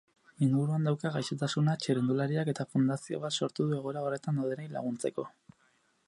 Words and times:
Inguruan 0.43 0.87
dauka 0.87 1.09
gaixotasuna 1.17 1.75
txirrindulariak 1.83 2.49
eta 2.53 2.65
fundazio 2.71 3.19
bat 3.25 3.37
sortu 3.43 3.67
du 3.73 3.75
egoera 3.81 4.03
horretan 4.07 4.41
daudenei 4.41 4.67
laguntzeko. 4.79 5.27